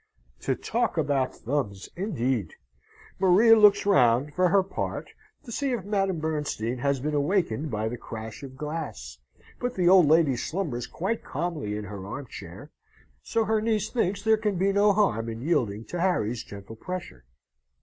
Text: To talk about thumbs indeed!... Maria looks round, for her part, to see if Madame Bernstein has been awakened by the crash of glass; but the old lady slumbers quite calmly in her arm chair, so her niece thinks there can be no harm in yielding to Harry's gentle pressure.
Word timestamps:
To 0.39 0.55
talk 0.55 0.97
about 0.97 1.35
thumbs 1.35 1.87
indeed!... 1.95 2.55
Maria 3.19 3.55
looks 3.55 3.85
round, 3.85 4.33
for 4.33 4.49
her 4.49 4.63
part, 4.63 5.11
to 5.43 5.51
see 5.51 5.73
if 5.73 5.85
Madame 5.85 6.17
Bernstein 6.17 6.79
has 6.79 6.99
been 6.99 7.13
awakened 7.13 7.69
by 7.69 7.87
the 7.87 7.97
crash 7.99 8.41
of 8.41 8.57
glass; 8.57 9.19
but 9.59 9.75
the 9.75 9.87
old 9.87 10.07
lady 10.07 10.35
slumbers 10.35 10.87
quite 10.87 11.23
calmly 11.23 11.77
in 11.77 11.83
her 11.83 12.03
arm 12.07 12.25
chair, 12.25 12.71
so 13.21 13.45
her 13.45 13.61
niece 13.61 13.91
thinks 13.91 14.23
there 14.23 14.37
can 14.37 14.55
be 14.57 14.73
no 14.73 14.91
harm 14.91 15.29
in 15.29 15.39
yielding 15.43 15.85
to 15.85 16.01
Harry's 16.01 16.43
gentle 16.43 16.75
pressure. 16.77 17.23